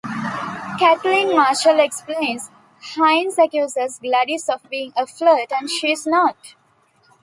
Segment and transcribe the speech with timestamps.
[0.79, 2.49] Kathleen Marshall explains:
[2.95, 6.55] Hines accuses Gladys of being a flirt, and she's not.